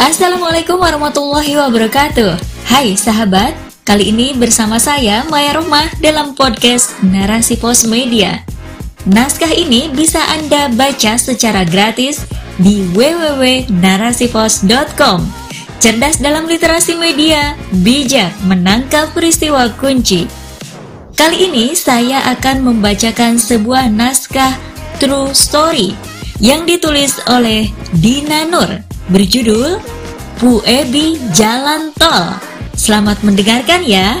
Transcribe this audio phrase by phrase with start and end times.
[0.00, 2.40] Assalamualaikum warahmatullahi wabarakatuh.
[2.72, 3.52] Hai sahabat,
[3.84, 8.40] kali ini bersama saya Maya Rumah dalam podcast Narasi Pos Media.
[9.04, 12.24] Naskah ini bisa Anda baca secara gratis
[12.56, 15.18] di www.narasipos.com
[15.84, 17.52] Cerdas dalam literasi media,
[17.84, 20.24] bijak menangkap peristiwa kunci.
[21.12, 24.56] Kali ini saya akan membacakan sebuah naskah
[24.96, 25.92] true story
[26.40, 28.88] yang ditulis oleh Dina Nur.
[29.10, 29.82] Berjudul
[30.40, 32.32] Bu Ebi Jalan Tol.
[32.72, 34.16] Selamat mendengarkan ya.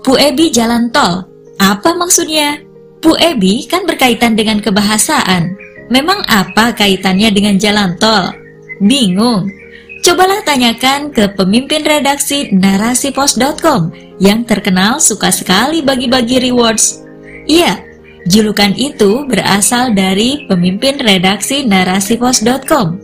[0.00, 1.20] Bu Ebi Jalan Tol.
[1.60, 2.56] Apa maksudnya?
[3.04, 5.52] Bu Ebi kan berkaitan dengan kebahasaan.
[5.92, 8.32] Memang apa kaitannya dengan jalan tol?
[8.80, 9.52] Bingung?
[10.00, 17.04] Cobalah tanyakan ke pemimpin redaksi narasipos.com yang terkenal suka sekali bagi-bagi rewards.
[17.44, 17.83] Iya,
[18.24, 22.96] Julukan itu berasal dari pemimpin redaksi narasipos.com.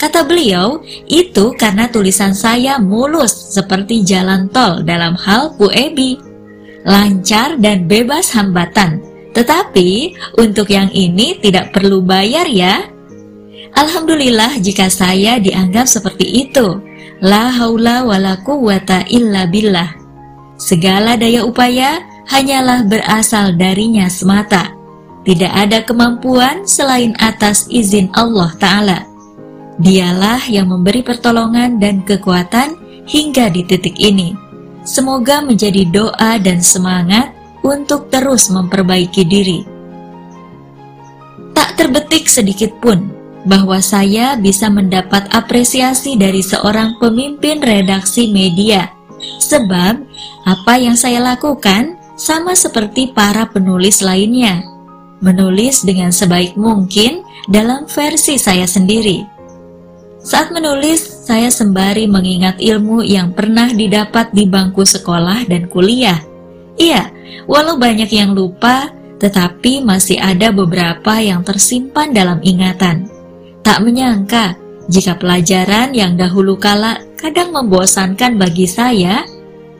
[0.00, 6.16] Kata beliau, itu karena tulisan saya mulus seperti jalan tol dalam hal Ebi.
[6.82, 8.98] Lancar dan bebas hambatan.
[9.36, 12.82] Tetapi untuk yang ini tidak perlu bayar ya.
[13.72, 16.80] Alhamdulillah jika saya dianggap seperti itu.
[17.22, 19.94] La haula wala quwata illa billah.
[20.58, 22.02] Segala daya upaya
[22.32, 24.72] hanyalah berasal darinya semata.
[25.22, 28.98] Tidak ada kemampuan selain atas izin Allah Ta'ala.
[29.78, 32.74] Dialah yang memberi pertolongan dan kekuatan
[33.06, 34.34] hingga di titik ini.
[34.82, 37.30] Semoga menjadi doa dan semangat
[37.62, 39.60] untuk terus memperbaiki diri.
[41.54, 43.12] Tak terbetik sedikit pun
[43.46, 48.90] bahwa saya bisa mendapat apresiasi dari seorang pemimpin redaksi media,
[49.38, 50.02] sebab
[50.42, 54.62] apa yang saya lakukan sama seperti para penulis lainnya,
[55.22, 59.24] menulis dengan sebaik mungkin dalam versi saya sendiri.
[60.22, 66.22] Saat menulis, saya sembari mengingat ilmu yang pernah didapat di bangku sekolah dan kuliah.
[66.78, 67.10] Iya,
[67.50, 68.86] walau banyak yang lupa,
[69.18, 73.10] tetapi masih ada beberapa yang tersimpan dalam ingatan.
[73.66, 74.54] Tak menyangka
[74.90, 79.22] jika pelajaran yang dahulu kala kadang membosankan bagi saya,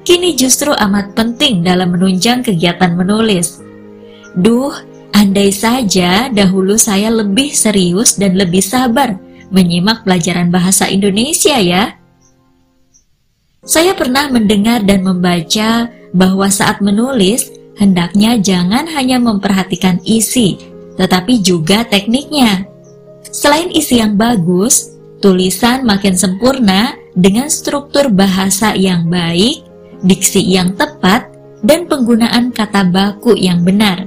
[0.03, 3.63] kini justru amat penting dalam menunjang kegiatan menulis.
[4.35, 4.75] Duh,
[5.15, 9.15] andai saja dahulu saya lebih serius dan lebih sabar
[9.53, 11.95] menyimak pelajaran bahasa Indonesia ya.
[13.63, 20.59] Saya pernah mendengar dan membaca bahwa saat menulis, hendaknya jangan hanya memperhatikan isi,
[20.99, 22.67] tetapi juga tekniknya.
[23.31, 29.72] Selain isi yang bagus, tulisan makin sempurna dengan struktur bahasa yang baik
[30.03, 31.31] diksi yang tepat,
[31.63, 34.07] dan penggunaan kata baku yang benar.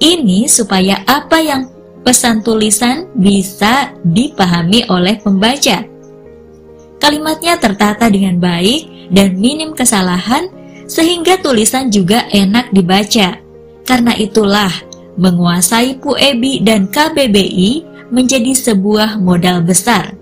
[0.00, 1.68] Ini supaya apa yang
[2.00, 5.84] pesan tulisan bisa dipahami oleh pembaca.
[7.00, 10.48] Kalimatnya tertata dengan baik dan minim kesalahan
[10.88, 13.36] sehingga tulisan juga enak dibaca.
[13.84, 14.72] Karena itulah
[15.20, 20.16] menguasai PUEBI dan KBBI menjadi sebuah modal besar.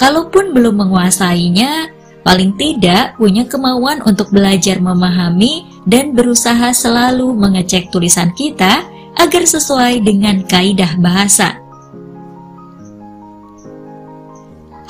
[0.00, 8.30] Kalaupun belum menguasainya, paling tidak punya kemauan untuk belajar memahami dan berusaha selalu mengecek tulisan
[8.34, 8.86] kita
[9.18, 11.58] agar sesuai dengan kaidah bahasa.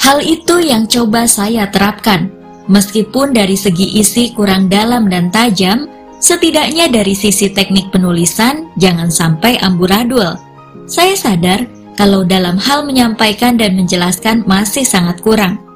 [0.02, 2.28] Hal itu yang coba saya terapkan.
[2.70, 5.90] Meskipun dari segi isi kurang dalam dan tajam,
[6.22, 10.38] setidaknya dari sisi teknik penulisan jangan sampai amburadul.
[10.86, 15.71] Saya sadar kalau dalam hal menyampaikan dan menjelaskan masih sangat kurang.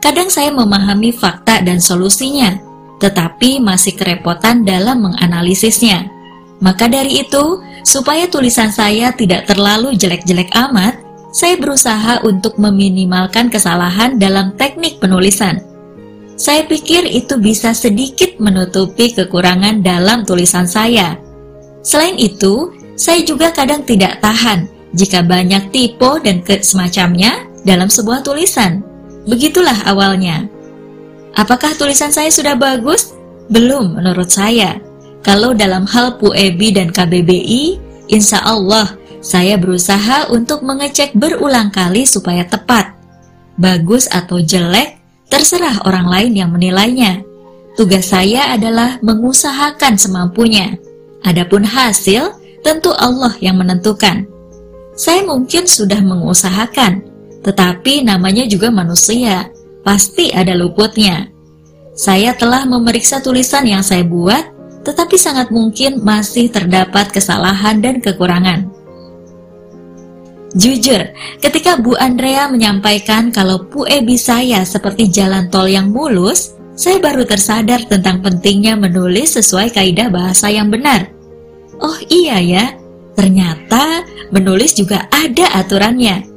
[0.00, 2.56] Kadang saya memahami fakta dan solusinya,
[3.00, 6.08] tetapi masih kerepotan dalam menganalisisnya.
[6.60, 10.96] Maka dari itu, supaya tulisan saya tidak terlalu jelek-jelek amat,
[11.30, 15.62] saya berusaha untuk meminimalkan kesalahan dalam teknik penulisan.
[16.40, 21.20] Saya pikir itu bisa sedikit menutupi kekurangan dalam tulisan saya.
[21.84, 24.64] Selain itu, saya juga kadang tidak tahan
[24.96, 28.89] jika banyak tipe dan semacamnya dalam sebuah tulisan.
[29.30, 30.50] Begitulah awalnya.
[31.38, 33.14] Apakah tulisan saya sudah bagus?
[33.46, 34.82] Belum menurut saya.
[35.22, 37.78] Kalau dalam hal PUEBI dan KBBI,
[38.10, 42.96] insya Allah saya berusaha untuk mengecek berulang kali supaya tepat.
[43.60, 44.96] Bagus atau jelek,
[45.28, 47.20] terserah orang lain yang menilainya.
[47.76, 50.74] Tugas saya adalah mengusahakan semampunya.
[51.22, 52.32] Adapun hasil,
[52.64, 54.24] tentu Allah yang menentukan.
[54.96, 57.04] Saya mungkin sudah mengusahakan,
[57.40, 59.48] tetapi namanya juga manusia,
[59.80, 61.28] pasti ada luputnya.
[61.96, 64.44] Saya telah memeriksa tulisan yang saya buat,
[64.84, 68.68] tetapi sangat mungkin masih terdapat kesalahan dan kekurangan.
[70.56, 77.22] Jujur, ketika Bu Andrea menyampaikan kalau puebi saya seperti jalan tol yang mulus, saya baru
[77.22, 81.12] tersadar tentang pentingnya menulis sesuai kaidah bahasa yang benar.
[81.78, 82.64] Oh iya ya,
[83.14, 84.02] ternyata
[84.34, 86.29] menulis juga ada aturannya.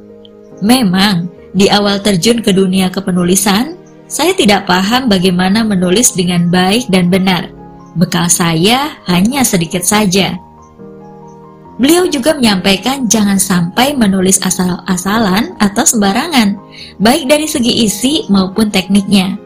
[0.64, 3.76] Memang, di awal terjun ke dunia kepenulisan,
[4.08, 7.52] saya tidak paham bagaimana menulis dengan baik dan benar.
[8.00, 10.40] Bekal saya hanya sedikit saja.
[11.76, 16.56] Beliau juga menyampaikan jangan sampai menulis asal-asalan atau sembarangan,
[16.96, 19.36] baik dari segi isi maupun tekniknya.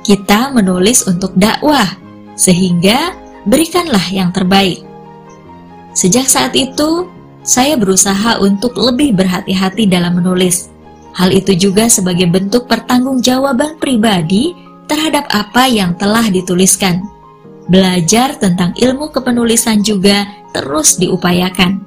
[0.00, 1.86] Kita menulis untuk dakwah,
[2.32, 3.12] sehingga
[3.44, 4.80] berikanlah yang terbaik.
[5.92, 7.11] Sejak saat itu,
[7.42, 10.70] saya berusaha untuk lebih berhati-hati dalam menulis.
[11.12, 14.56] Hal itu juga sebagai bentuk pertanggungjawaban pribadi
[14.88, 17.04] terhadap apa yang telah dituliskan.
[17.68, 21.82] Belajar tentang ilmu kepenulisan juga terus diupayakan.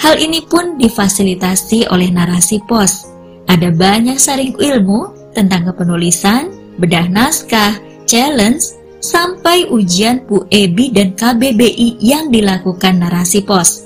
[0.00, 3.08] Hal ini pun difasilitasi oleh narasi pos.
[3.44, 6.50] Ada banyak saring ilmu tentang kepenulisan,
[6.80, 7.76] bedah naskah,
[8.08, 8.74] challenge,
[9.04, 13.83] sampai ujian PUEBI dan KBBI yang dilakukan narasi pos.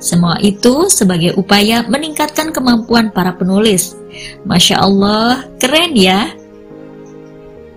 [0.00, 3.94] Semua itu sebagai upaya meningkatkan kemampuan para penulis.
[4.48, 6.32] Masya Allah, keren ya!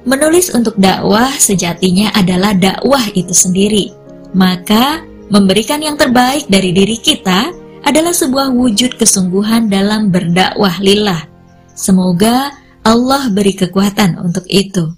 [0.08, 3.92] Menulis untuk dakwah sejatinya adalah dakwah itu sendiri.
[4.34, 5.04] Maka,
[5.34, 7.50] Memberikan yang terbaik dari diri kita
[7.82, 11.26] adalah sebuah wujud kesungguhan dalam berdakwah lillah.
[11.74, 12.54] Semoga
[12.86, 14.94] Allah beri kekuatan untuk itu.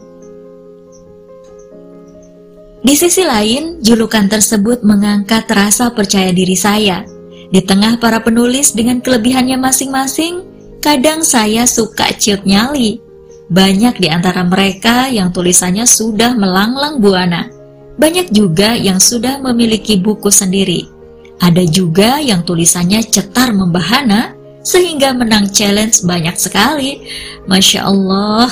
[2.83, 7.07] Di sisi lain, julukan tersebut mengangkat rasa percaya diri saya.
[7.49, 10.45] Di tengah para penulis dengan kelebihannya masing-masing,
[10.81, 13.01] kadang saya suka ciut nyali.
[13.45, 17.49] Banyak di antara mereka yang tulisannya sudah melanglang buana.
[17.95, 20.89] Banyak juga yang sudah memiliki buku sendiri.
[21.39, 24.33] Ada juga yang tulisannya cetar membahana
[24.65, 27.05] sehingga menang challenge banyak sekali.
[27.45, 28.49] Masya Allah.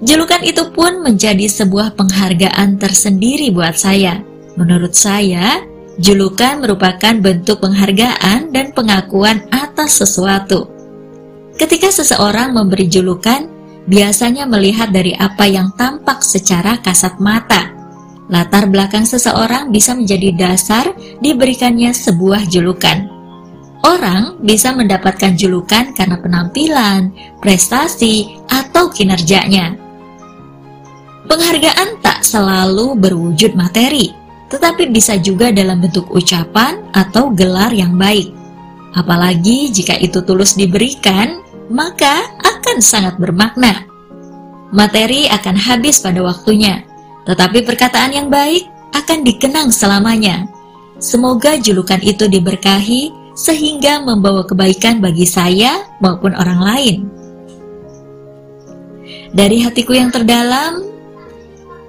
[0.00, 4.20] Julukan itu pun menjadi sebuah penghargaan tersendiri buat saya.
[4.56, 5.60] Menurut saya,
[6.00, 10.70] julukan merupakan bentuk penghargaan dan pengakuan atas sesuatu.
[11.54, 13.46] Ketika seseorang memberi julukan,
[13.86, 17.74] biasanya melihat dari apa yang tampak secara kasat mata
[18.32, 23.12] Latar belakang seseorang bisa menjadi dasar diberikannya sebuah julukan.
[23.84, 27.12] Orang bisa mendapatkan julukan karena penampilan,
[27.44, 29.76] prestasi, atau kinerjanya.
[31.28, 34.08] Penghargaan tak selalu berwujud materi,
[34.52, 38.32] tetapi bisa juga dalam bentuk ucapan atau gelar yang baik.
[38.94, 41.42] Apalagi jika itu tulus diberikan,
[41.72, 43.88] maka akan sangat bermakna.
[44.74, 46.82] Materi akan habis pada waktunya,
[47.26, 50.46] tetapi perkataan yang baik akan dikenang selamanya.
[51.02, 56.96] Semoga julukan itu diberkahi sehingga membawa kebaikan bagi saya maupun orang lain.
[59.34, 60.86] Dari hatiku yang terdalam,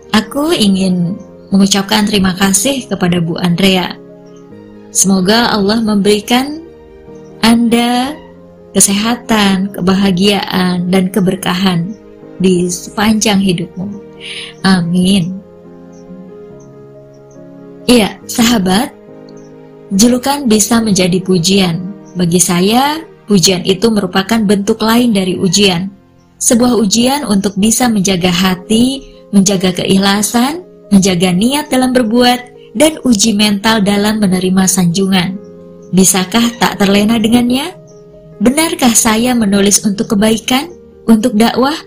[0.10, 1.14] aku ingin
[1.54, 3.94] mengucapkan terima kasih kepada Bu Andrea.
[4.96, 6.64] Semoga Allah memberikan
[7.44, 8.16] Anda
[8.76, 11.96] kesehatan, kebahagiaan, dan keberkahan
[12.44, 13.88] di sepanjang hidupmu.
[14.68, 15.40] Amin.
[17.86, 18.92] Iya, sahabat,
[19.94, 21.94] julukan bisa menjadi pujian.
[22.18, 23.00] Bagi saya,
[23.30, 25.88] pujian itu merupakan bentuk lain dari ujian.
[26.36, 33.80] Sebuah ujian untuk bisa menjaga hati, menjaga keikhlasan, menjaga niat dalam berbuat, dan uji mental
[33.80, 35.40] dalam menerima sanjungan.
[35.96, 37.72] Bisakah tak terlena dengannya?
[38.44, 40.68] Benarkah saya menulis untuk kebaikan,
[41.08, 41.78] untuk dakwah,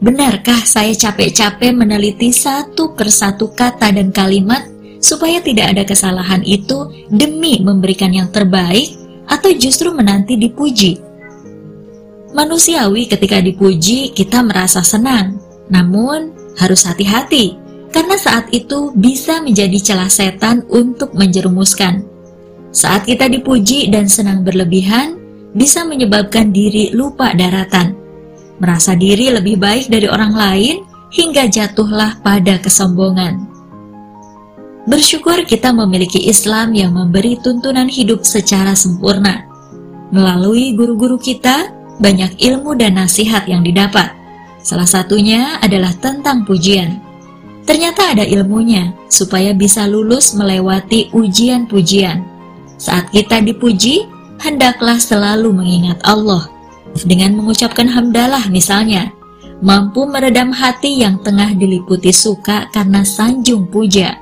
[0.00, 4.64] Benarkah saya capek-capek meneliti satu persatu kata dan kalimat
[4.96, 8.96] supaya tidak ada kesalahan itu demi memberikan yang terbaik
[9.28, 10.96] atau justru menanti dipuji?
[12.32, 15.36] Manusiawi ketika dipuji kita merasa senang,
[15.68, 17.60] namun harus hati-hati
[17.90, 22.06] karena saat itu bisa menjadi celah setan untuk menjerumuskan.
[22.70, 25.18] Saat kita dipuji dan senang berlebihan,
[25.52, 28.00] bisa menyebabkan diri lupa daratan
[28.60, 33.48] merasa diri lebih baik dari orang lain, hingga jatuhlah pada kesombongan.
[34.86, 39.48] Bersyukur kita memiliki Islam yang memberi tuntunan hidup secara sempurna.
[40.14, 44.12] Melalui guru-guru kita, banyak ilmu dan nasihat yang didapat.
[44.60, 47.00] Salah satunya adalah tentang pujian.
[47.68, 52.24] Ternyata ada ilmunya supaya bisa lulus melewati ujian pujian.
[52.80, 54.08] Saat kita dipuji,
[54.40, 56.48] hendaklah selalu mengingat Allah
[57.06, 59.14] dengan mengucapkan hamdalah misalnya,
[59.62, 64.18] mampu meredam hati yang tengah diliputi suka karena sanjung puja.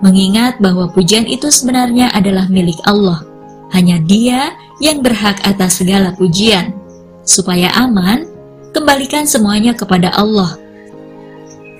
[0.00, 3.20] mengingat bahwa pujian itu sebenarnya adalah milik Allah.
[3.68, 6.72] Hanya Dia yang berhak atas segala pujian.
[7.20, 8.24] Supaya aman,
[8.72, 10.56] kembalikan semuanya kepada Allah.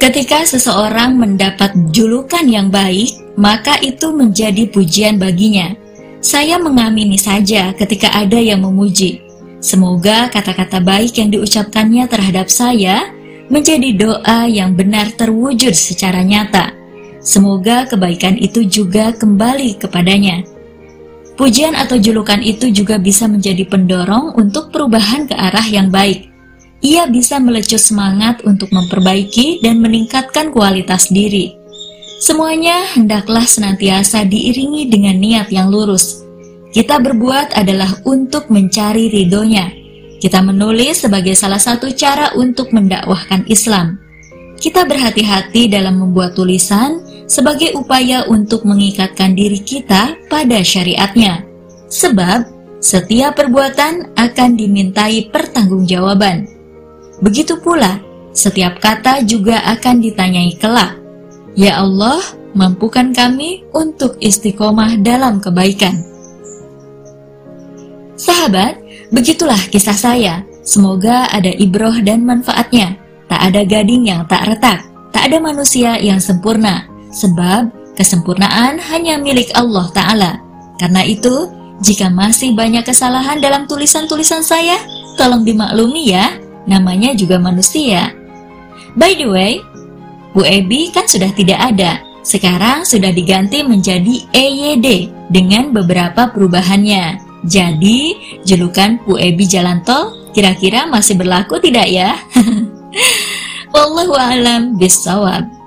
[0.00, 5.76] Ketika seseorang mendapat julukan yang baik, maka itu menjadi pujian baginya.
[6.24, 9.20] Saya mengamini saja ketika ada yang memuji.
[9.60, 13.12] Semoga kata-kata baik yang diucapkannya terhadap saya
[13.52, 16.72] menjadi doa yang benar terwujud secara nyata.
[17.20, 20.48] Semoga kebaikan itu juga kembali kepadanya.
[21.36, 26.29] Pujian atau julukan itu juga bisa menjadi pendorong untuk perubahan ke arah yang baik.
[26.80, 31.52] Ia bisa melecut semangat untuk memperbaiki dan meningkatkan kualitas diri.
[32.20, 36.24] Semuanya hendaklah senantiasa diiringi dengan niat yang lurus.
[36.72, 39.72] Kita berbuat adalah untuk mencari ridhonya.
[40.20, 43.96] Kita menulis sebagai salah satu cara untuk mendakwahkan Islam.
[44.60, 51.44] Kita berhati-hati dalam membuat tulisan sebagai upaya untuk mengikatkan diri kita pada syariatnya.
[51.88, 52.44] Sebab
[52.84, 56.59] setiap perbuatan akan dimintai pertanggungjawaban.
[57.20, 58.00] Begitu pula,
[58.32, 60.96] setiap kata juga akan ditanyai kelak.
[61.52, 62.20] Ya Allah,
[62.56, 66.00] mampukan kami untuk istiqomah dalam kebaikan.
[68.16, 68.80] Sahabat,
[69.12, 70.34] begitulah kisah saya.
[70.64, 72.96] Semoga ada ibroh dan manfaatnya.
[73.28, 74.84] Tak ada gading yang tak retak,
[75.14, 76.84] tak ada manusia yang sempurna,
[77.14, 80.32] sebab kesempurnaan hanya milik Allah Ta'ala.
[80.82, 81.46] Karena itu,
[81.80, 84.76] jika masih banyak kesalahan dalam tulisan-tulisan saya,
[85.16, 86.26] tolong dimaklumi ya,
[86.70, 88.14] namanya juga manusia.
[88.94, 89.52] By the way,
[90.30, 91.98] Bu Ebi kan sudah tidak ada.
[92.22, 97.18] Sekarang sudah diganti menjadi EYD dengan beberapa perubahannya.
[97.42, 98.14] Jadi,
[98.46, 102.14] julukan Bu Ebi Jalan Tol kira-kira masih berlaku tidak ya?
[103.74, 105.59] Wallahu alam bisawab.